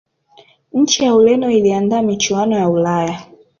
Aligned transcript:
nchi 0.73 1.03
ya 1.03 1.15
ureno 1.15 1.51
iliandaa 1.51 2.01
michuano 2.01 2.55
ya 2.55 2.69
ulaya 2.69 3.21